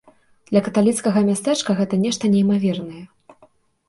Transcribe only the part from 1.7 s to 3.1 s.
гэта нешта неймавернае.